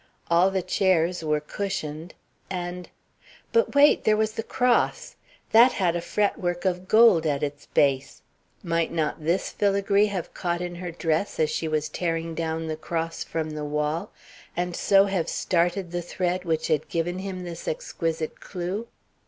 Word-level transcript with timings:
All 0.31 0.49
the 0.49 0.63
chairs 0.63 1.23
were 1.23 1.39
cushioned 1.39 2.15
and 2.49 2.89
But 3.51 3.75
wait! 3.75 4.03
there 4.03 4.17
was 4.17 4.31
the 4.31 4.41
cross! 4.41 5.15
That 5.51 5.73
had 5.73 5.95
a 5.95 6.01
fretwork 6.01 6.65
of 6.65 6.87
gold 6.87 7.27
at 7.27 7.43
its 7.43 7.67
base. 7.67 8.23
Might 8.63 8.91
not 8.91 9.23
this 9.23 9.51
filagree 9.51 10.07
have 10.07 10.33
caught 10.33 10.59
in 10.59 10.73
her 10.73 10.89
dress 10.89 11.39
as 11.39 11.51
she 11.51 11.67
was 11.67 11.87
tearing 11.87 12.33
down 12.33 12.65
the 12.65 12.75
cross 12.77 13.23
from 13.23 13.51
the 13.51 13.63
wall 13.63 14.11
and 14.57 14.75
so 14.75 15.05
have 15.05 15.29
started 15.29 15.91
the 15.91 16.01
thread 16.01 16.45
which 16.45 16.65
had 16.65 16.89
given 16.89 17.19
him 17.19 17.43
this 17.43 17.67
exquisite 17.67 18.39
clew? 18.39 18.87